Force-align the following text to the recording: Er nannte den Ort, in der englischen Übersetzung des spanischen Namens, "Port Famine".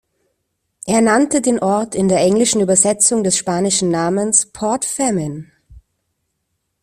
Er 0.87 0.99
nannte 1.01 1.41
den 1.41 1.59
Ort, 1.59 1.93
in 1.93 2.07
der 2.07 2.21
englischen 2.21 2.59
Übersetzung 2.59 3.23
des 3.23 3.37
spanischen 3.37 3.89
Namens, 3.91 4.47
"Port 4.51 4.83
Famine". 4.83 5.51